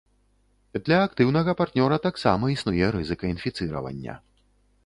Для 0.87 0.97
актыўнага 1.07 1.55
партнёра 1.59 2.01
таксама 2.07 2.51
існуе 2.57 2.85
рызыка 2.97 3.25
інфіцыравання. 3.35 4.21